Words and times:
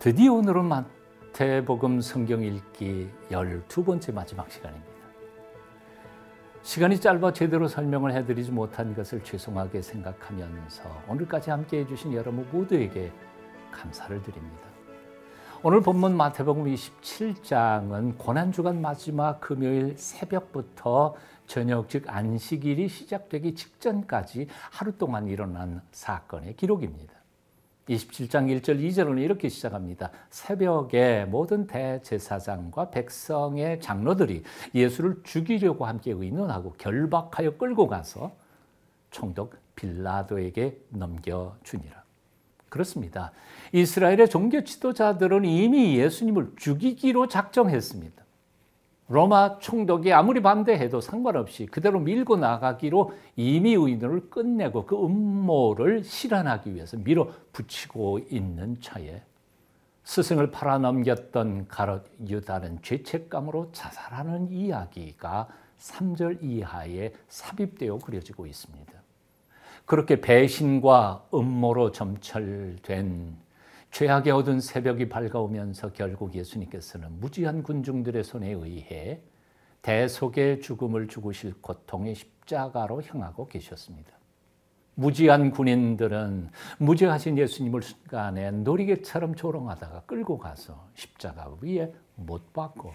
드디어 0.00 0.32
오늘은 0.32 0.64
마태복음 0.64 2.00
성경 2.00 2.42
읽기 2.42 3.10
열두 3.30 3.84
번째 3.84 4.12
마지막 4.12 4.50
시간입니다. 4.50 4.90
시간이 6.62 6.98
짧아 6.98 7.34
제대로 7.34 7.68
설명을 7.68 8.14
해드리지 8.14 8.50
못한 8.50 8.94
것을 8.94 9.22
죄송하게 9.22 9.82
생각하면서 9.82 10.84
오늘까지 11.06 11.50
함께 11.50 11.80
해주신 11.80 12.14
여러분 12.14 12.48
모두에게 12.50 13.12
감사를 13.70 14.22
드립니다. 14.22 14.62
오늘 15.62 15.82
본문 15.82 16.16
마태복음 16.16 16.64
27장은 16.64 18.16
고난주간 18.16 18.80
마지막 18.80 19.38
금요일 19.38 19.98
새벽부터 19.98 21.14
저녁 21.46 21.90
즉 21.90 22.04
안식일이 22.06 22.88
시작되기 22.88 23.54
직전까지 23.54 24.46
하루 24.70 24.96
동안 24.96 25.28
일어난 25.28 25.82
사건의 25.92 26.56
기록입니다. 26.56 27.19
27장 27.90 28.60
1절 28.60 28.80
2절은 28.80 29.20
이렇게 29.20 29.48
시작합니다. 29.48 30.10
새벽에 30.30 31.26
모든 31.28 31.66
대제사장과 31.66 32.90
백성의 32.90 33.80
장로들이 33.80 34.44
예수를 34.74 35.22
죽이려고 35.24 35.86
함께 35.86 36.12
의논하고 36.12 36.74
결박하여 36.78 37.56
끌고 37.56 37.88
가서 37.88 38.32
총독 39.10 39.54
빌라도에게 39.74 40.78
넘겨주니라. 40.90 42.04
그렇습니다. 42.68 43.32
이스라엘의 43.72 44.28
종교 44.28 44.62
지도자들은 44.62 45.44
이미 45.44 45.98
예수님을 45.98 46.52
죽이기로 46.56 47.26
작정했습니다. 47.26 48.19
로마 49.10 49.58
총독이 49.58 50.12
아무리 50.12 50.40
반대해도 50.40 51.00
상관없이 51.00 51.66
그대로 51.66 51.98
밀고 51.98 52.36
나가기로 52.36 53.12
이미 53.34 53.74
의논을 53.74 54.30
끝내고 54.30 54.86
그 54.86 54.94
음모를 54.94 56.04
실현하기 56.04 56.76
위해서 56.76 56.96
밀어붙이고 56.96 58.20
있는 58.30 58.80
차에 58.80 59.20
스승을 60.04 60.52
팔아넘겼던 60.52 61.66
가롯 61.66 62.06
유다는 62.28 62.82
죄책감으로 62.82 63.70
자살하는 63.72 64.52
이야기가 64.52 65.48
3절 65.80 66.44
이하에 66.44 67.12
삽입되어 67.28 67.98
그려지고 67.98 68.46
있습니다. 68.46 68.92
그렇게 69.86 70.20
배신과 70.20 71.24
음모로 71.34 71.90
점철된 71.90 73.36
죄악에 73.90 74.30
얻은 74.30 74.60
새벽이 74.60 75.08
밝아오면서 75.08 75.92
결국 75.92 76.34
예수님께서는 76.34 77.20
무지한 77.20 77.62
군중들의 77.62 78.22
손에 78.22 78.50
의해 78.50 79.20
대속의 79.82 80.60
죽음을 80.60 81.08
죽으실 81.08 81.54
고통의 81.60 82.14
십자가로 82.14 83.02
향하고 83.02 83.46
계셨습니다. 83.46 84.12
무지한 84.94 85.50
군인들은 85.50 86.50
무죄하신 86.78 87.38
예수님을 87.38 87.82
순간에 87.82 88.50
놀이개처럼 88.50 89.34
조롱하다가 89.34 90.02
끌고 90.02 90.38
가서 90.38 90.86
십자가 90.94 91.50
위에 91.60 91.92
못 92.16 92.52
박고 92.52 92.92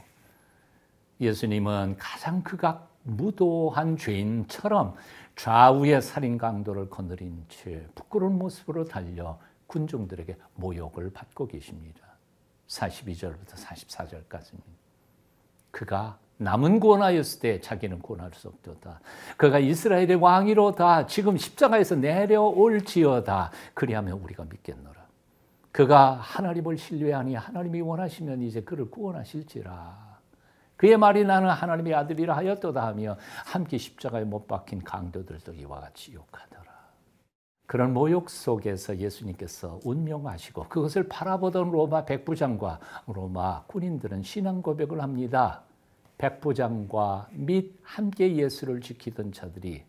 예수님은 1.20 1.96
가장 1.98 2.44
극악 2.44 2.96
무도한 3.04 3.98
죄인처럼 3.98 4.96
좌우의 5.36 6.02
살인 6.02 6.38
강도를 6.38 6.90
거느린 6.90 7.44
채 7.50 7.86
부끄러운 7.96 8.38
모습으로 8.38 8.86
달려 8.86 9.40
군중들에게 9.76 10.38
모욕을 10.56 11.12
받고 11.12 11.48
계십니다. 11.48 12.00
42절부터 12.68 13.56
44절까지입니다. 13.56 14.64
그가 15.70 16.18
남은 16.38 16.80
구원하였을 16.80 17.42
때 17.42 17.60
자기는 17.60 18.00
구원할 18.00 18.32
수 18.34 18.48
없도다. 18.48 19.02
그가 19.36 19.60
이스라엘의 19.60 20.16
왕이로다. 20.16 21.08
지금 21.08 21.36
십자가에서 21.36 21.96
내려올지어다. 21.96 23.52
그리하면 23.74 24.14
우리가 24.20 24.46
믿겠노라. 24.46 25.06
그가 25.74 26.14
하나님을 26.14 26.78
신뢰하니 26.78 27.36
하나님이 27.36 27.82
원하시면 27.82 28.44
이제 28.44 28.62
그를 28.62 28.90
구원하실지라. 28.90 30.20
그의 30.78 30.96
말이 30.98 31.26
나는 31.26 31.50
하나님의 31.50 31.94
아들이라 31.94 32.36
하였도다 32.38 32.86
하며 32.86 33.18
함께 33.46 33.78
십자가에 33.78 34.24
못 34.24 34.48
박힌 34.48 34.84
강도들도 34.84 35.54
이와 35.54 35.82
같이 35.82 36.14
욕하더라. 36.14 36.75
그런 37.66 37.94
모욕 37.94 38.30
속에서 38.30 38.98
예수님께서 38.98 39.80
운명하시고 39.84 40.68
그것을 40.70 41.08
바라보던 41.08 41.72
로마 41.72 42.06
백부장과 42.06 42.80
로마 43.08 43.64
군인들은 43.66 44.24
신앙 44.24 44.62
고백을 44.62 45.02
합니다. 45.02 45.64
백부장과 46.18 47.30
및 47.34 47.78
함께 47.82 48.36
예수를 48.36 48.82
지키던 48.82 49.34
자들이 49.34 49.84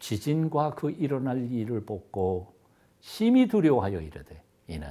지진과 0.00 0.74
그 0.74 0.90
일어날 0.90 1.50
일을 1.50 1.84
보고 1.84 2.54
심히 3.00 3.46
두려워하여 3.46 4.00
이르되 4.00 4.42
이는 4.66 4.88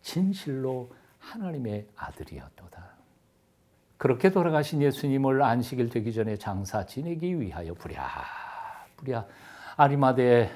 진실로 0.00 0.90
하나님의 1.18 1.86
아들이었도다. 1.96 2.92
그렇게 3.96 4.30
돌아가신 4.30 4.82
예수님을 4.82 5.42
안식일 5.42 5.88
되기 5.88 6.12
전에 6.12 6.36
장사 6.36 6.86
지내기 6.86 7.40
위하여 7.40 7.74
부랴 7.74 8.08
부랴 8.96 9.26
아리마대 9.76 10.50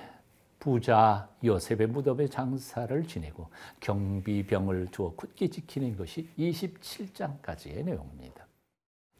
부자 0.58 1.28
요셉의 1.44 1.88
무덤에 1.88 2.26
장사를 2.28 3.06
지내고 3.06 3.48
경비병을 3.80 4.88
두어 4.90 5.14
굳게 5.14 5.48
지키는 5.48 5.96
것이 5.96 6.28
27장까지의 6.38 7.84
내용입니다. 7.84 8.46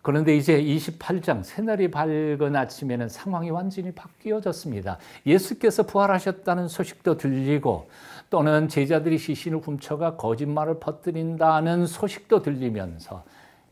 그런데 0.07 0.37
이제 0.37 0.63
28장 0.63 1.43
새날이 1.43 1.91
밝은 1.91 2.55
아침에는 2.55 3.09
상황이 3.09 3.51
완전히 3.51 3.91
바뀌어졌습니다. 3.91 4.99
예수께서 5.27 5.83
부활하셨다는 5.83 6.69
소식도 6.69 7.17
들리고 7.17 7.89
또는 8.31 8.69
제자들이 8.69 9.19
시신을 9.19 9.59
훔쳐가 9.59 10.17
거짓말을 10.17 10.79
퍼뜨린다는 10.79 11.87
소식도 11.87 12.43
들리면서 12.43 13.25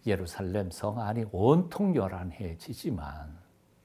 예루살렘 0.09 0.73
성 0.73 1.01
안이 1.01 1.27
온통 1.31 1.95
요란해지지만 1.95 3.44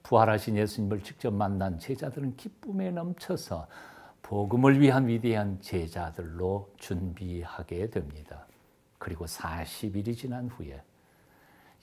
부활하신 0.10 0.58
예수님을 0.58 1.04
직접 1.04 1.32
만난 1.32 1.78
제자들은 1.78 2.36
기쁨에 2.36 2.90
넘쳐서 2.90 3.68
복음을 4.24 4.82
위한 4.82 5.08
위대한 5.08 5.62
제자들로 5.62 6.74
준비하게 6.78 7.92
됩니다. 7.92 8.48
그리고 8.98 9.26
40일이 9.26 10.18
지난 10.18 10.48
후에 10.48 10.82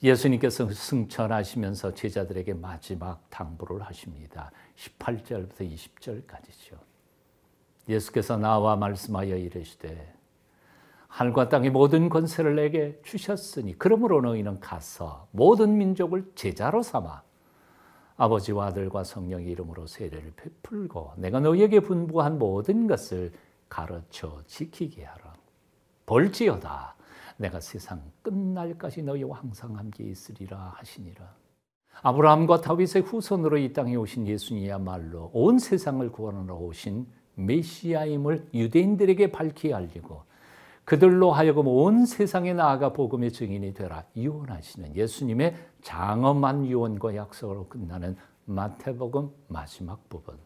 예수님께서 0.03 0.69
승천하시면서 0.69 1.93
제자들에게 1.93 2.53
마지막 2.55 3.29
당부를 3.29 3.81
하십니다. 3.83 4.51
18절부터 4.75 5.59
20절까지죠. 5.59 6.77
예수께서 7.87 8.35
나와 8.35 8.75
말씀하여 8.75 9.37
이르시되 9.37 10.13
하늘과 11.07 11.47
땅의 11.47 11.69
모든 11.69 12.09
권세를 12.09 12.57
내게 12.57 12.99
주셨으니 13.03 13.79
그러므로 13.79 14.19
너희는 14.19 14.59
가서 14.59 15.29
모든 15.31 15.77
민족을 15.77 16.29
제자로 16.35 16.83
삼아 16.83 17.26
아버지와 18.17 18.67
아들과 18.67 19.03
성령의 19.03 19.47
이름으로 19.51 19.85
세례를 19.85 20.33
베풀고 20.35 21.13
내가 21.17 21.39
너희에게 21.39 21.79
분부한 21.81 22.39
모든 22.39 22.87
것을 22.87 23.31
가르쳐 23.69 24.41
지키게 24.47 25.05
하라. 25.05 25.35
볼지어다. 26.05 26.95
내가 27.37 27.59
세상 27.59 28.01
끝날까지 28.23 29.03
너희와 29.03 29.37
항상 29.37 29.77
함께 29.77 30.03
있으리라 30.03 30.73
하시니라. 30.77 31.31
아브라함과 32.01 32.61
다윗의 32.61 33.03
후손으로 33.03 33.57
이 33.57 33.73
땅에 33.73 33.95
오신 33.95 34.27
예수님이야말로 34.27 35.31
온 35.33 35.59
세상을 35.59 36.11
구원하러 36.11 36.55
오신 36.55 37.05
메시아임을 37.35 38.49
유대인들에게 38.53 39.31
밝히 39.31 39.73
알리고 39.73 40.23
그들로 40.87 41.33
하여금 41.33 41.67
온 41.67 42.05
세상에 42.05 42.53
나아가 42.53 42.93
복음의 42.93 43.33
증인이 43.33 43.73
되라 43.73 44.05
유언하시는 44.15 44.95
예수님의 44.95 45.53
장엄한 45.81 46.65
유언과 46.65 47.13
약속으로 47.13 47.67
끝나는 47.67 48.15
마태복음 48.45 49.29
마지막 49.49 50.07
부분. 50.07 50.37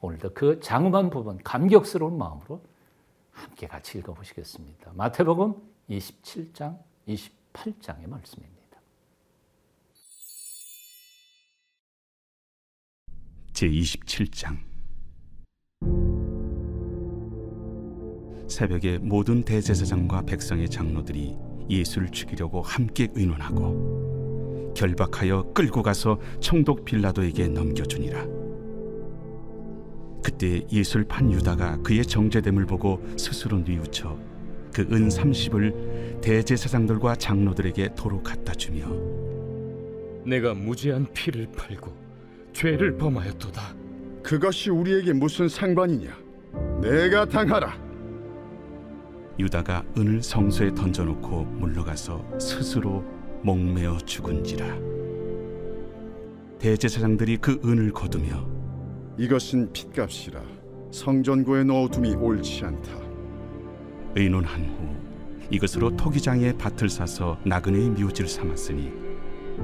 오늘도 0.00 0.32
그 0.32 0.58
장엄한 0.60 1.10
부분 1.10 1.36
감격스러운 1.44 2.16
마음으로 2.16 2.62
함께 3.30 3.66
같이 3.66 3.98
읽어보시겠습니다. 3.98 4.92
마태복음 4.94 5.54
27장, 5.90 6.78
28장의 7.06 8.08
말씀입니다. 8.08 8.80
제 13.52 13.68
27장 13.68 14.69
새벽에 18.50 18.98
모든 18.98 19.42
대제사장과 19.42 20.22
백성의 20.22 20.68
장로들이 20.68 21.36
예수를 21.70 22.10
죽이려고 22.10 22.60
함께 22.62 23.08
의논하고 23.14 24.74
결박하여 24.76 25.52
끌고 25.54 25.82
가서 25.82 26.18
총독 26.40 26.84
빌라도에게 26.84 27.48
넘겨주니라. 27.48 28.26
그때 30.22 30.66
예수를 30.70 31.06
판 31.06 31.30
유다가 31.32 31.78
그의 31.78 32.04
정죄됨을 32.04 32.66
보고 32.66 33.02
스스로 33.16 33.58
뉘우쳐 33.58 34.18
그 34.74 34.82
은 34.82 35.08
30을 35.08 36.20
대제사장들과 36.20 37.16
장로들에게 37.16 37.94
도로 37.96 38.22
갖다 38.22 38.52
주며 38.52 38.86
내가 40.24 40.54
무죄한 40.54 41.06
피를 41.12 41.48
팔고 41.56 41.92
죄를 42.52 42.96
범하였도다. 42.96 43.74
그것이 44.22 44.70
우리에게 44.70 45.12
무슨 45.12 45.48
상관이냐? 45.48 46.16
내가 46.82 47.24
당하라. 47.24 47.89
유다가 49.40 49.84
은을 49.96 50.22
성소에 50.22 50.74
던져놓고 50.74 51.44
물러가서 51.44 52.24
스스로 52.38 53.04
목매어 53.42 53.98
죽은지라. 53.98 54.66
대제사장들이 56.58 57.38
그 57.38 57.58
은을 57.64 57.92
거두며 57.92 58.46
이것은 59.18 59.72
핏값이라. 59.72 60.42
성전고에 60.90 61.64
넣어둠이 61.64 62.14
옳지 62.14 62.64
않다. 62.64 62.92
의논한 64.14 64.64
후 64.66 65.00
이것으로 65.50 65.96
토기장에 65.96 66.52
밭을 66.58 66.88
사서 66.88 67.38
나그네의 67.44 67.90
묘지를 67.90 68.28
삼았으니 68.28 68.92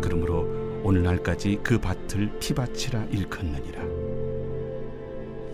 그러므로 0.00 0.46
오늘날까지 0.82 1.60
그 1.62 1.78
밭을 1.78 2.38
피밭이라 2.38 3.04
일컫느니라. 3.06 3.82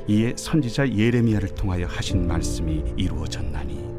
이에 0.09 0.35
선지자 0.37 0.93
예레미야를 0.97 1.55
통하여 1.55 1.87
하신 1.87 2.27
말씀이 2.27 2.83
이루어졌나니 2.97 3.92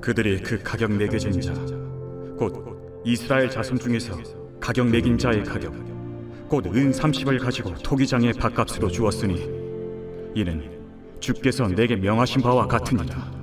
그들이 0.00 0.40
그 0.40 0.62
가격 0.62 0.92
매겨진 0.92 1.40
자, 1.40 1.52
곧 2.38 3.02
이스라엘 3.04 3.50
자손 3.50 3.78
중에서 3.78 4.16
가격 4.60 4.88
매긴 4.88 5.16
자의 5.18 5.42
가격, 5.44 5.72
곧 6.48 6.66
은 6.66 6.90
30을 6.92 7.40
가지고 7.40 7.74
토기장의 7.74 8.34
밥값으로 8.34 8.88
주었으니 8.88 9.48
이는 10.34 10.70
주께서 11.20 11.66
내게 11.68 11.96
명하신 11.96 12.42
바와 12.42 12.66
같으니라. 12.66 13.34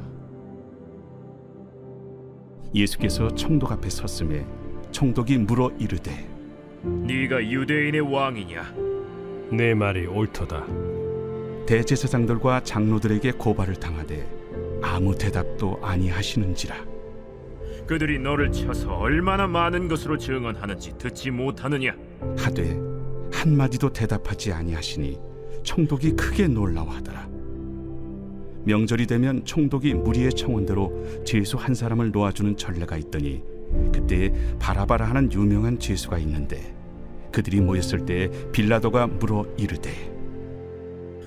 예수께서 2.73 3.33
총독 3.35 3.71
앞에 3.71 3.89
섰음에 3.89 4.45
총독이 4.91 5.37
물어 5.39 5.71
이르되 5.79 6.27
네가 6.83 7.43
유대인의 7.43 8.01
왕이냐? 8.01 8.73
내 9.51 9.73
말이 9.73 10.05
옳도다. 10.07 10.65
대제사장들과 11.67 12.63
장로들에게 12.63 13.31
고발을 13.33 13.75
당하되 13.75 14.42
아무 14.83 15.15
대답도 15.17 15.79
아니하시는지라 15.81 16.75
그들이 17.87 18.19
너를 18.19 18.51
쳐서 18.51 18.93
얼마나 18.93 19.47
많은 19.47 19.87
것으로 19.87 20.17
증언하는지 20.17 20.97
듣지 20.97 21.31
못하느냐? 21.31 21.95
하되 22.37 22.77
한 23.31 23.57
마디도 23.57 23.91
대답하지 23.91 24.53
아니하시니 24.53 25.19
총독이 25.63 26.11
크게 26.11 26.47
놀라워하더라 26.47 27.27
명절이 28.65 29.07
되면 29.07 29.43
총독이 29.43 29.93
무리의 29.93 30.31
청원대로 30.31 31.23
죄수 31.25 31.57
한 31.57 31.73
사람을 31.73 32.11
놓아주는 32.11 32.55
전례가 32.55 32.97
있더니 32.97 33.43
그때 33.91 34.31
바라바라 34.59 35.05
하는 35.09 35.31
유명한 35.31 35.79
죄수가 35.79 36.17
있는데 36.19 36.75
그들이 37.31 37.59
모였을 37.59 38.05
때 38.05 38.29
빌라도가 38.51 39.07
물어 39.07 39.45
이르되 39.57 39.91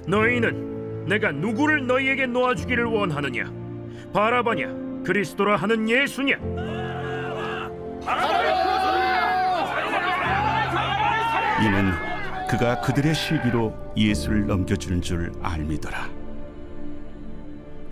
너희는 0.07 0.76
내가 1.07 1.31
누구를 1.31 1.87
너희에게 1.87 2.27
놓아주기를 2.27 2.85
원하느냐? 2.85 3.53
바라바냐? 4.13 5.03
그리스도라 5.05 5.57
하는 5.57 5.89
예수냐? 5.89 6.37
이는 11.65 11.91
그가 12.49 12.81
그들의 12.81 13.15
시기로 13.15 13.73
예수를 13.97 14.47
넘겨주는 14.47 15.01
줄 15.01 15.33
알미더라. 15.41 16.09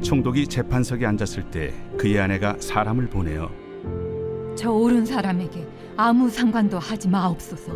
총독이 0.02 0.48
재판석에 0.48 1.06
앉았을 1.06 1.50
때 1.50 1.72
그의 1.96 2.18
아내가 2.18 2.56
사람을 2.58 3.06
보내어 3.06 3.48
저 4.56 4.70
옳은 4.72 5.06
사람에게 5.06 5.66
아무 5.96 6.28
상관도 6.28 6.78
하지 6.78 7.08
마옵소서. 7.08 7.72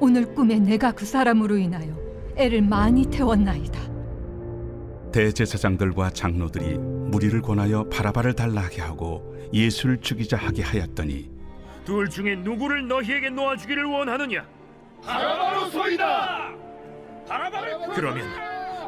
오늘 0.00 0.26
꿈에 0.34 0.58
내가 0.58 0.90
그 0.90 1.04
사람으로 1.04 1.56
인하여 1.56 1.86
애를 2.36 2.62
많이 2.62 3.06
태웠나이다. 3.06 3.93
대제사장들과 5.14 6.10
장로들이 6.10 6.76
무리를 6.76 7.40
권하여 7.40 7.84
바라바를 7.88 8.32
달라하게 8.34 8.82
하고 8.82 9.36
예수를 9.52 10.00
죽이자 10.00 10.36
하게 10.36 10.64
하였더니 10.64 11.30
둘 11.84 12.10
중에 12.10 12.34
누구를 12.34 12.88
너희에게 12.88 13.30
놓아주기를 13.30 13.84
원하느냐? 13.84 14.44
바라바로 15.04 15.66
소이다. 15.66 16.50
그러면 17.94 18.26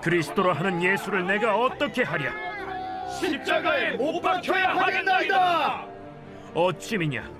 그리스도라 0.03 0.55
하는 0.55 0.83
예수를 0.83 1.25
내가 1.25 1.57
어떻게 1.57 2.03
하랴? 2.03 2.33
십자가에 3.21 3.93
못 3.93 4.21
박혀야 4.21 4.75
하겠나이다. 4.75 5.87
어찌미냐? 6.55 7.31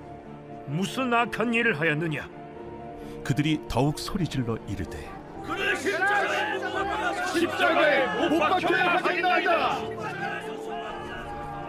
무슨 0.67 1.13
악한 1.13 1.53
일을 1.53 1.77
하였느냐? 1.77 2.29
그들이 3.25 3.59
더욱 3.67 3.99
소리질러 3.99 4.57
이르되 4.65 5.11
십자가에 5.75 6.56
못 7.45 8.39
박혀야 8.39 8.95
하겠나이다. 8.95 9.77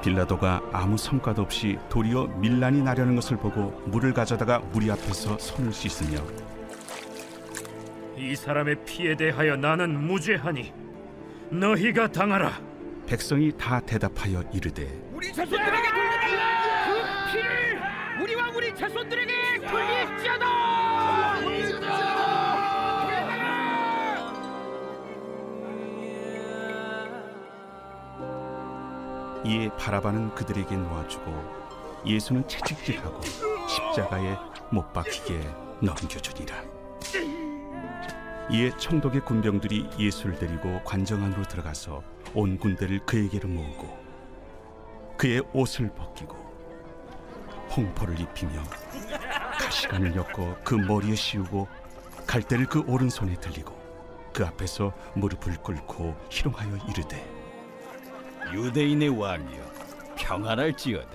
빌라도가 0.03 0.63
아무 0.73 0.97
성과도 0.97 1.43
없이 1.43 1.77
도리어 1.89 2.27
밀란이 2.39 2.83
나려는 2.83 3.17
것을 3.17 3.37
보고 3.37 3.71
물을 3.87 4.13
가져다가 4.15 4.61
무리 4.73 4.91
앞에서 4.91 5.37
손을 5.39 5.73
씻으며 5.73 6.19
이 8.17 8.35
사람의 8.35 8.85
피에 8.85 9.17
대하여 9.17 9.57
나는 9.57 10.07
무죄하니 10.07 10.73
너희가 11.51 12.09
당하라. 12.09 12.53
백성이 13.07 13.51
다 13.57 13.81
대답하여 13.81 14.43
이르되 14.53 14.87
우리 15.13 15.33
자손들에게 15.33 15.89
돌려달라! 15.89 16.85
그 16.87 17.33
피를 17.33 18.23
우리와 18.23 18.51
우리 18.55 18.75
자손들에게 18.75 19.33
돌릴지어다! 19.67 20.78
이에 29.45 29.71
바라바는 29.77 30.35
그들에게 30.35 30.77
놓아주고 30.77 31.59
예수는 32.07 32.47
채찍질하고 32.49 33.21
십자가에 33.69 34.37
못 34.71 34.93
박히게 34.93 35.41
넘겨주니라. 35.81 36.57
이에 38.51 38.71
총독의 38.79 39.25
군병들이 39.25 39.91
예수를 39.99 40.39
데리고 40.39 40.81
관정 40.85 41.23
안으로 41.23 41.43
들어가서 41.43 42.03
온 42.35 42.59
군대를 42.59 43.01
그에게로 43.01 43.49
모으고 43.49 43.99
그의 45.17 45.43
옷을 45.53 45.91
벗기고 45.95 46.37
홍포를 47.77 48.19
입히며 48.19 48.63
가시관을 49.61 50.17
엮어 50.17 50.57
그 50.65 50.75
머리에 50.75 51.15
씌우고 51.15 51.69
갈대를 52.27 52.67
그 52.67 52.81
오른손에 52.87 53.35
들리고 53.35 53.77
그 54.33 54.45
앞에서 54.47 54.93
무릎을 55.15 55.57
꿇고 55.59 56.17
희롱하여 56.31 56.77
이르되 56.89 57.38
유대인의 58.53 59.09
왕이여 59.11 59.65
평안할지어다 60.17 61.11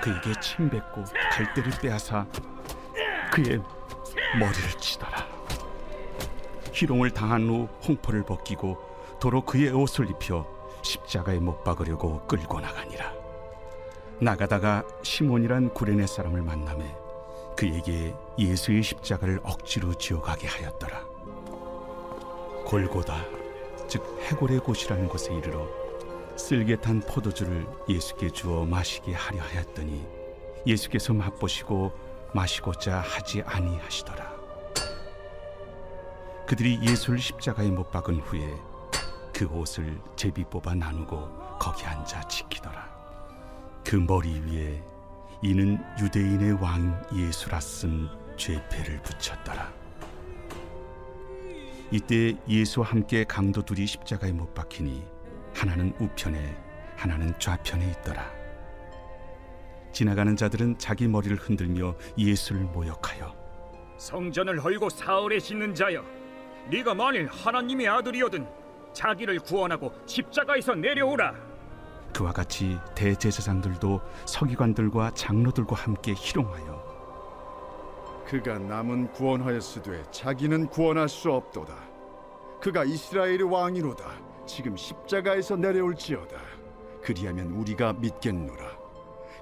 그에게 0.00 0.40
침 0.40 0.70
뱉고 0.70 1.04
갈대를 1.32 1.72
빼앗아 1.82 2.26
그의 3.32 3.60
머리를 4.38 4.70
치더라. 4.80 5.26
희롱을 6.72 7.10
당한 7.10 7.48
후 7.48 7.68
홍포를 7.86 8.24
벗기고 8.24 8.78
도로 9.20 9.42
그의 9.42 9.70
옷을 9.70 10.08
입혀 10.08 10.46
십자가에 10.82 11.38
못 11.40 11.64
박으려고 11.64 12.24
끌고 12.26 12.60
나가니라. 12.60 13.12
나가다가 14.20 14.84
시몬이란 15.02 15.74
구레네 15.74 16.06
사람을 16.06 16.42
만남에 16.42 16.94
그에게 17.56 18.14
예수의 18.38 18.82
십자가를 18.82 19.40
억지로 19.42 19.94
지어가게 19.94 20.46
하였더라. 20.46 21.04
골고다 22.64 23.37
즉 23.88 24.04
해골의 24.22 24.60
곳이라는 24.60 25.08
곳에 25.08 25.34
이르러 25.34 25.66
쓸개 26.36 26.76
탄 26.76 27.00
포도주를 27.00 27.66
예수께 27.88 28.30
주어 28.30 28.64
마시게 28.64 29.12
하려 29.12 29.42
하였더니 29.42 30.06
예수께서 30.66 31.12
맛보시고 31.14 31.92
마시고자 32.32 33.00
하지 33.00 33.42
아니하시더라. 33.42 34.38
그들이 36.46 36.78
예수를 36.82 37.18
십자가에 37.18 37.68
못 37.68 37.90
박은 37.90 38.20
후에 38.20 38.54
그 39.32 39.46
옷을 39.46 40.00
제비 40.16 40.44
뽑아 40.44 40.74
나누고 40.74 41.58
거기 41.58 41.84
앉아 41.84 42.28
지키더라. 42.28 42.88
그 43.84 43.96
머리 43.96 44.38
위에 44.40 44.82
이는 45.42 45.78
유대인의 46.00 46.52
왕 46.62 47.06
예수라 47.14 47.60
쓴 47.60 48.08
죄패를 48.36 49.02
붙였더라. 49.02 49.77
이때 51.90 52.36
예수와 52.46 52.86
함께 52.86 53.24
강도 53.24 53.62
둘이 53.62 53.86
십자가에 53.86 54.32
못 54.32 54.52
박히니 54.54 55.04
하나는 55.54 55.94
우편에 55.98 56.56
하나는 56.96 57.32
좌편에 57.38 57.90
있더라. 57.92 58.30
지나가는 59.92 60.36
자들은 60.36 60.78
자기 60.78 61.08
머리를 61.08 61.36
흔들며 61.38 61.94
예수를 62.18 62.60
모욕하여 62.62 63.34
성전을 63.96 64.62
헐고 64.62 64.90
사흘에 64.90 65.40
짓는 65.40 65.74
자여, 65.74 66.04
네가 66.70 66.94
만일 66.94 67.26
하나님의 67.26 67.88
아들이거든 67.88 68.46
자기를 68.92 69.40
구원하고 69.40 69.92
십자가에서 70.06 70.74
내려오라. 70.74 71.34
그와 72.14 72.32
같이 72.32 72.78
대제사장들도 72.94 74.00
서기관들과 74.26 75.12
장로들과 75.12 75.74
함께 75.76 76.12
희롱하여 76.14 76.87
그가 78.28 78.58
남은 78.58 79.12
구원하였으되 79.12 80.04
자기는 80.10 80.66
구원할 80.66 81.08
수 81.08 81.32
없도다. 81.32 81.74
그가 82.60 82.84
이스라엘의 82.84 83.42
왕이로다. 83.44 84.04
지금 84.46 84.76
십자가에서 84.76 85.56
내려올지어다. 85.56 86.36
그리하면 87.02 87.52
우리가 87.52 87.94
믿겠노라. 87.94 88.76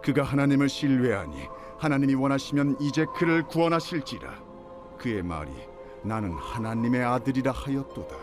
그가 0.05 0.23
하나님을 0.23 0.69
신뢰하니 0.69 1.49
하나님이 1.78 2.14
원하시면 2.14 2.76
이제 2.81 3.05
그를 3.16 3.43
구원하실지라. 3.43 4.40
그의 4.99 5.21
말이 5.21 5.50
나는 6.02 6.31
하나님의 6.33 7.02
아들이라 7.02 7.50
하였도다. 7.50 8.16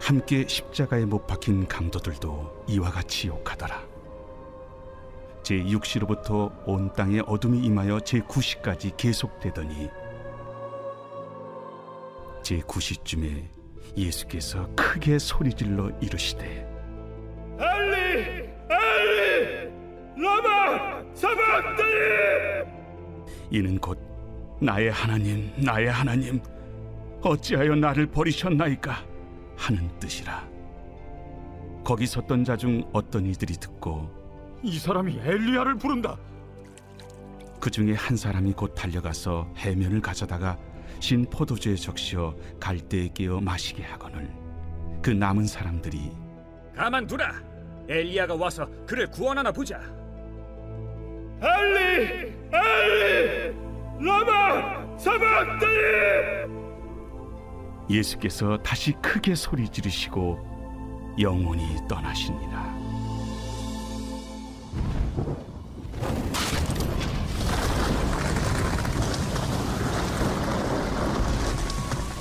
함께 0.00 0.46
십자가에 0.48 1.04
못 1.04 1.26
박힌 1.26 1.68
강도들도 1.68 2.64
이와 2.68 2.90
같이 2.90 3.28
욕하더라. 3.28 3.85
제 5.46 5.62
6시로부터 5.62 6.50
온 6.66 6.92
땅에 6.92 7.20
어둠이 7.24 7.60
임하여 7.66 8.00
제 8.00 8.18
9시까지 8.18 8.96
계속되더니 8.96 9.88
제 12.42 12.58
9시쯤에 12.62 13.44
예수께서 13.96 14.68
크게 14.74 15.20
소리질러 15.20 15.90
이르시되 16.00 16.68
엘리 17.60 18.50
엘리 18.70 19.70
라마 20.16 21.04
사박다니 21.14 21.92
이는 23.52 23.78
곧 23.78 24.00
나의 24.60 24.90
하나님 24.90 25.52
나의 25.64 25.86
하나님 25.92 26.42
어찌하여 27.22 27.76
나를 27.76 28.06
버리셨나이까 28.06 28.96
하는 29.56 29.88
뜻이라. 30.00 30.44
거기 31.84 32.04
섰던 32.04 32.42
자 32.42 32.56
중 32.56 32.82
어떤 32.92 33.26
이들이 33.26 33.54
듣고 33.54 34.10
이 34.62 34.78
사람이 34.78 35.20
엘리야를 35.22 35.76
부른다. 35.76 36.16
그 37.60 37.70
중에 37.70 37.94
한 37.94 38.16
사람이 38.16 38.52
곧 38.52 38.74
달려가서 38.74 39.52
해면을 39.56 40.00
가져다가 40.00 40.58
신 41.00 41.24
포도주에 41.28 41.74
적시어 41.74 42.34
갈대에 42.60 43.08
끼어 43.08 43.40
마시게 43.40 43.82
하거늘. 43.82 44.30
그 45.02 45.10
남은 45.10 45.46
사람들이 45.46 46.10
가만두라. 46.74 47.32
엘리야가 47.88 48.34
와서 48.34 48.68
그를 48.86 49.10
구원하나 49.10 49.52
보자. 49.52 49.80
엘리! 51.40 52.32
엘리! 52.52 53.54
라마! 54.00 54.98
사박다니 54.98 55.76
예수께서 57.88 58.56
다시 58.58 58.92
크게 59.02 59.34
소리 59.34 59.68
지르시고 59.68 61.14
영원히 61.20 61.62
떠나시니라 61.88 62.75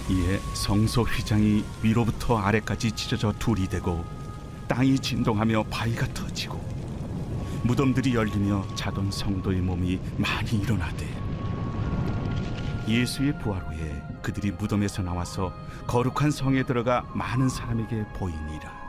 이에 0.09 0.39
성소 0.53 1.01
휘장이 1.01 1.63
위로부터 1.81 2.37
아래까지 2.37 2.91
찢어져 2.91 3.33
둘이 3.39 3.67
되고 3.67 4.05
땅이 4.67 4.99
진동하며 4.99 5.63
바위가 5.63 6.07
터지고 6.13 6.63
무덤들이 7.63 8.13
열리며 8.13 8.65
자던 8.75 9.09
성도의 9.11 9.61
몸이 9.61 9.99
많이 10.17 10.51
일어나되 10.51 11.07
예수의 12.87 13.39
부활 13.39 13.61
후에 13.65 14.03
그들이 14.21 14.51
무덤에서 14.51 15.01
나와서 15.01 15.51
거룩한 15.87 16.29
성에 16.29 16.63
들어가 16.63 17.03
많은 17.13 17.49
사람에게 17.49 18.05
보이니라. 18.15 18.85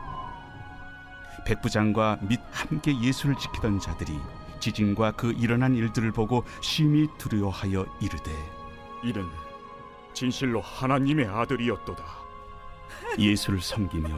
백부장과 1.46 2.18
및 2.22 2.40
함께 2.50 2.98
예수를 3.00 3.36
지키던 3.36 3.80
자들이 3.80 4.18
지진과 4.60 5.12
그 5.12 5.32
일어난 5.32 5.74
일들을 5.74 6.12
보고 6.12 6.44
심히 6.60 7.06
두려워하여 7.18 7.86
이르되 8.00 8.32
이는 9.04 9.26
진실로 10.16 10.62
하나님의 10.62 11.26
아들이었도다. 11.26 12.02
예수를 13.18 13.60
섬기며 13.60 14.08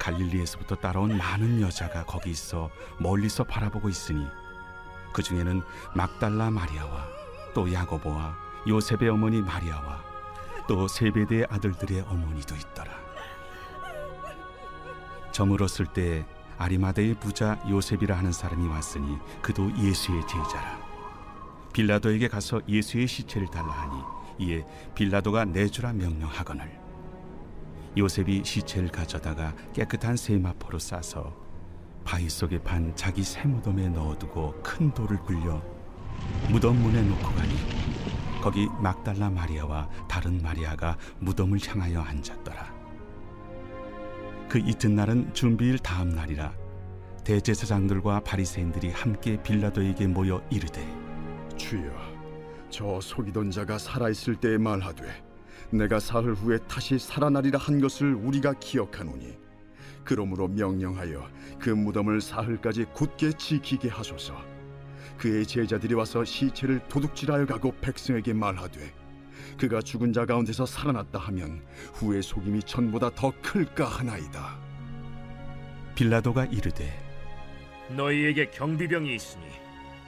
갈릴리에서부터 0.00 0.74
따라온 0.74 1.16
많은 1.16 1.60
여자가 1.60 2.04
거기 2.04 2.30
있어 2.30 2.70
멀리서 2.98 3.44
바라보고 3.44 3.88
있으니 3.88 4.26
그 5.12 5.22
중에는 5.22 5.62
막달라 5.94 6.50
마리아와 6.50 7.06
또 7.54 7.72
야고보와 7.72 8.36
요셉의 8.66 9.08
어머니 9.08 9.40
마리아와 9.42 10.02
또 10.66 10.88
세베대의 10.88 11.46
아들들의 11.48 12.00
어머니도 12.00 12.56
있더라. 12.56 12.92
저물었을 15.30 15.86
때 15.86 16.26
아리마대의 16.58 17.14
부자 17.20 17.62
요셉이라 17.68 18.18
하는 18.18 18.32
사람이 18.32 18.66
왔으니 18.66 19.18
그도 19.40 19.70
예수의 19.76 20.26
제자라. 20.26 20.80
빌라도에게 21.72 22.26
가서 22.26 22.60
예수의 22.66 23.06
시체를 23.06 23.46
달라 23.48 23.70
하니 23.70 24.23
이에 24.38 24.64
빌라도가 24.94 25.44
내주라 25.44 25.92
명령하거늘 25.92 26.70
요셉이 27.96 28.42
시체를 28.44 28.88
가져다가 28.88 29.54
깨끗한 29.72 30.16
세마포로 30.16 30.78
싸서 30.78 31.34
바위 32.04 32.28
속에 32.28 32.62
판 32.62 32.94
자기 32.96 33.22
새 33.22 33.44
무덤에 33.44 33.88
넣어두고 33.88 34.62
큰 34.62 34.92
돌을 34.92 35.18
굴려 35.18 35.62
무덤 36.50 36.76
문에 36.82 37.02
놓고 37.02 37.22
가니 37.34 37.54
거기 38.42 38.68
막달라 38.80 39.30
마리아와 39.30 39.88
다른 40.06 40.42
마리아가 40.42 40.98
무덤을 41.18 41.58
향하여 41.66 42.00
앉았더라. 42.02 42.74
그 44.48 44.58
이튿날은 44.58 45.32
준비일 45.32 45.78
다음 45.78 46.10
날이라 46.10 46.52
대제사장들과 47.24 48.20
바리새인들이 48.20 48.90
함께 48.90 49.42
빌라도에게 49.42 50.06
모여 50.06 50.42
이르되 50.50 50.86
주여, 51.56 51.90
저 52.76 53.00
속이던 53.00 53.52
자가 53.52 53.78
살아 53.78 54.08
있을 54.08 54.34
때에 54.34 54.58
말하되 54.58 55.04
내가 55.70 56.00
사흘 56.00 56.34
후에 56.34 56.58
다시 56.66 56.98
살아나리라 56.98 57.56
한 57.56 57.80
것을 57.80 58.12
우리가 58.14 58.54
기억하노니 58.54 59.38
그러므로 60.02 60.48
명령하여 60.48 61.24
그 61.60 61.70
무덤을 61.70 62.20
사흘까지 62.20 62.86
굳게 62.92 63.34
지키게 63.34 63.90
하소서. 63.90 64.34
그의 65.16 65.46
제자들이 65.46 65.94
와서 65.94 66.24
시체를 66.24 66.80
도둑질하여 66.88 67.46
가고 67.46 67.72
백성에게 67.80 68.32
말하되 68.32 68.92
그가 69.56 69.80
죽은 69.80 70.12
자 70.12 70.26
가운데서 70.26 70.66
살아났다 70.66 71.20
하면 71.20 71.64
후의 71.92 72.24
속임이 72.24 72.64
전보다 72.64 73.10
더 73.10 73.32
클까 73.40 73.84
하나이다. 73.84 74.58
빌라도가 75.94 76.46
이르되 76.46 76.92
너희에게 77.90 78.50
경비병이 78.50 79.14
있으니 79.14 79.44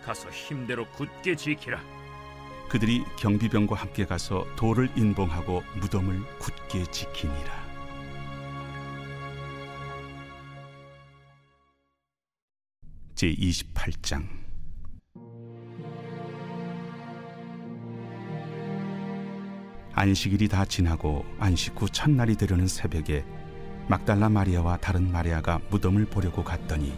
가서 0.04 0.28
힘대로 0.30 0.84
굳게 0.90 1.36
지키라 1.36 1.95
그들이 2.68 3.04
경비병과 3.18 3.76
함께 3.76 4.04
가서 4.04 4.46
돌을 4.56 4.90
인봉하고 4.96 5.62
무덤을 5.80 6.20
굳게 6.38 6.86
지키니라. 6.90 7.66
제 13.14 13.32
28장 13.34 14.26
안식일이 19.94 20.48
다 20.48 20.66
지나고 20.66 21.24
안식 21.38 21.80
후 21.80 21.88
첫날이 21.88 22.36
되려는 22.36 22.66
새벽에 22.66 23.24
막달라 23.88 24.28
마리아와 24.28 24.76
다른 24.76 25.10
마리아가 25.10 25.58
무덤을 25.70 26.04
보려고 26.04 26.44
갔더니 26.44 26.92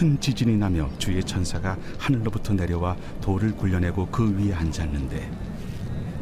큰 0.00 0.18
지진이 0.18 0.56
나며 0.56 0.88
주의 0.96 1.22
천사가 1.22 1.76
하늘로부터 1.98 2.54
내려와 2.54 2.96
돌을 3.20 3.54
굴려내고 3.54 4.06
그 4.06 4.34
위에 4.34 4.54
앉았는데 4.54 5.30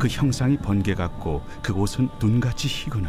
그 0.01 0.09
형상이 0.09 0.57
번개 0.57 0.97
같고 0.97 1.45
그 1.63 1.73
옷은 1.73 2.09
눈같이 2.21 2.67
희건을 2.67 3.09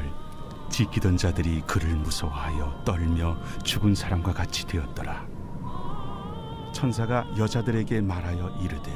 지키던 0.70 1.18
자들이 1.18 1.62
그를 1.62 1.96
무서워하여 1.96 2.84
떨며 2.86 3.36
죽은 3.64 3.96
사람과 3.96 4.32
같이 4.32 4.68
되었더라 4.68 5.26
천사가 6.72 7.26
여자들에게 7.36 8.02
말하여 8.02 8.56
이르되 8.62 8.92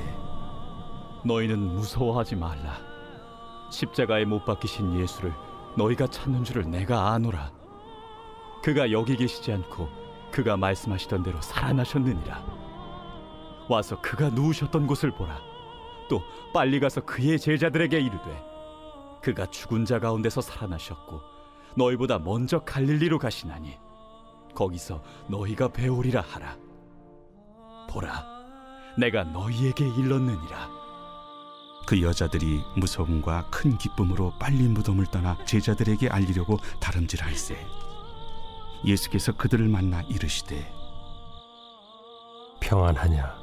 너희는 1.26 1.58
무서워하지 1.58 2.36
말라. 2.36 2.78
십자가에 3.72 4.26
못 4.26 4.46
박히신 4.46 5.00
예수를 5.00 5.34
너희가 5.76 6.06
찾는 6.06 6.44
줄을 6.44 6.70
내가 6.70 7.14
아노라. 7.14 7.52
그가 8.62 8.92
여기 8.92 9.16
계시지 9.16 9.52
않고 9.52 10.03
그가 10.34 10.58
말씀하시던 10.58 11.22
대로 11.22 11.40
살아나셨느니라. 11.42 12.44
와서 13.70 14.02
그가 14.02 14.30
누우셨던 14.30 14.88
곳을 14.88 15.12
보라. 15.12 15.40
또 16.10 16.24
빨리 16.52 16.80
가서 16.80 17.02
그의 17.02 17.40
제자들에게 17.40 18.00
이르되 18.00 18.44
그가 19.22 19.46
죽은 19.46 19.86
자 19.86 20.00
가운데서 20.00 20.42
살아나셨고 20.42 21.22
너희보다 21.78 22.18
먼저 22.18 22.60
갈릴리로 22.60 23.20
가시나니 23.20 23.78
거기서 24.56 25.04
너희가 25.30 25.68
배우리라 25.70 26.22
하라. 26.22 26.58
보라, 27.90 28.26
내가 28.98 29.24
너희에게 29.24 29.88
일렀느니라. 29.88 30.70
그 31.86 32.02
여자들이 32.02 32.64
무서움과 32.76 33.50
큰 33.52 33.78
기쁨으로 33.78 34.34
빨리 34.40 34.68
무덤을 34.68 35.06
떠나 35.08 35.38
제자들에게 35.46 36.10
알리려고 36.10 36.58
다름질할세 36.80 37.56
예수께서 38.86 39.32
그들을 39.34 39.68
만나 39.68 40.02
이르시되 40.04 40.72
평안하냐 42.60 43.36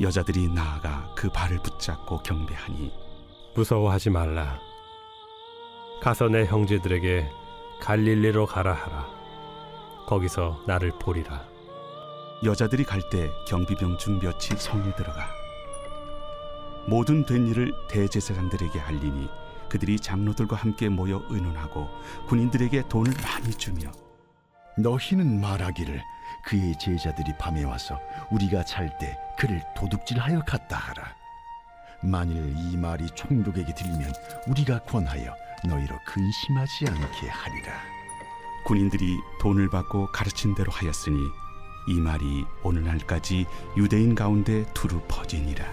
여자들이 0.00 0.48
나아가 0.48 1.12
그 1.14 1.28
발을 1.30 1.58
붙잡고 1.58 2.18
경배하니 2.18 2.92
무서워하지 3.54 4.10
말라 4.10 4.58
가서 6.00 6.28
내 6.28 6.44
형제들에게 6.44 7.30
갈릴리로 7.80 8.46
가라 8.46 8.72
하라. 8.72 9.06
거기서 10.06 10.62
나를 10.66 10.92
보리라. 10.98 11.44
여자들이 12.44 12.84
갈 12.84 13.00
때 13.10 13.30
경비병 13.48 13.98
중 13.98 14.18
몇이 14.18 14.58
성에 14.58 14.94
들어가 14.94 15.26
모든 16.86 17.24
된 17.24 17.48
일을 17.48 17.72
대제사장들에게 17.88 18.78
알리니 18.78 19.28
그들이 19.70 19.98
장로들과 19.98 20.54
함께 20.54 20.88
모여 20.88 21.22
의논하고 21.30 21.88
군인들에게 22.28 22.88
돈을 22.88 23.14
많이 23.22 23.50
주며 23.50 23.90
너희는 24.78 25.40
말하기를 25.40 26.02
그의 26.44 26.78
제자들이 26.78 27.32
밤에 27.38 27.64
와서 27.64 27.98
우리가 28.30 28.64
잘 28.64 28.96
때 28.98 29.18
그를 29.38 29.62
도둑질하여 29.74 30.42
갔다 30.44 30.76
하라. 30.76 31.14
만일 32.02 32.54
이 32.56 32.76
말이 32.76 33.06
총독에게 33.14 33.74
들리면 33.74 34.12
우리가 34.46 34.80
권하여 34.80 35.34
너희로 35.64 35.98
근심하지 36.04 36.86
않게 36.88 37.28
하리라. 37.28 37.72
군인들이 38.64 39.16
돈을 39.40 39.70
받고 39.70 40.12
가르친 40.12 40.54
대로 40.54 40.70
하였으니 40.72 41.16
이 41.88 42.00
말이 42.00 42.44
오늘날까지 42.62 43.46
유대인 43.76 44.14
가운데 44.14 44.64
두루 44.74 45.00
퍼지니라. 45.08 45.64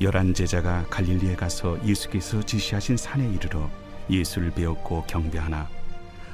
열한 0.00 0.34
제자가 0.34 0.86
갈릴리에 0.88 1.36
가서 1.36 1.78
예수께서 1.86 2.42
지시하신 2.42 2.96
산에 2.96 3.28
이르러 3.28 3.68
예수를 4.10 4.50
배웠고 4.52 5.04
경배하나 5.06 5.68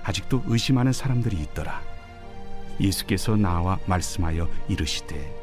아직도 0.09 0.43
의심하는 0.47 0.91
사람들이 0.93 1.37
있더라. 1.37 1.83
예수께서 2.81 3.37
나와 3.37 3.79
말씀하여 3.85 4.49
이르시되 4.67 5.37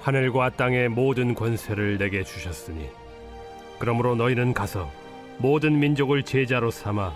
하늘과 0.00 0.50
땅의 0.50 0.90
모든 0.90 1.34
권세를 1.34 1.98
내게 1.98 2.22
주셨으니 2.22 2.88
그러므로 3.80 4.14
너희는 4.14 4.54
가서 4.54 4.88
모든 5.38 5.80
민족을 5.80 6.22
제자로 6.22 6.70
삼아 6.70 7.12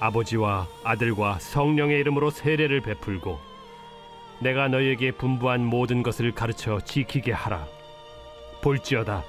아버지와 0.00 0.66
아들과 0.82 1.38
성령의 1.38 2.00
이름으로 2.00 2.30
세례를 2.30 2.80
베풀고 2.80 3.38
내가 4.40 4.66
너희에게 4.66 5.12
분부한 5.12 5.64
모든 5.64 6.02
것을 6.02 6.32
가르쳐 6.32 6.80
지키게 6.80 7.30
하라. 7.30 7.64
볼지어다. 8.60 9.22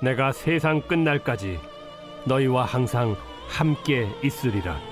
내가 0.00 0.30
세상 0.30 0.80
끝날까지 0.80 1.58
너희와 2.26 2.66
항상 2.66 3.16
함께 3.48 4.08
있으리라. 4.22 4.91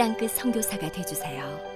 땅끝 0.00 0.30
선교사가 0.30 0.90
되주세요. 0.90 1.69